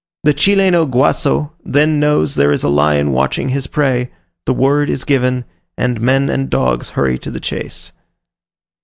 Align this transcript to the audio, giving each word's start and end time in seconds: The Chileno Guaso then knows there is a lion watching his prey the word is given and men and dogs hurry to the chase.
The 0.23 0.33
Chileno 0.33 0.87
Guaso 0.89 1.51
then 1.63 1.99
knows 1.99 2.33
there 2.33 2.51
is 2.51 2.63
a 2.63 2.69
lion 2.69 3.11
watching 3.11 3.49
his 3.49 3.67
prey 3.67 4.09
the 4.47 4.51
word 4.55 4.89
is 4.89 5.03
given 5.03 5.45
and 5.77 6.01
men 6.01 6.27
and 6.27 6.49
dogs 6.49 6.89
hurry 6.97 7.19
to 7.19 7.29
the 7.29 7.39
chase. 7.39 7.91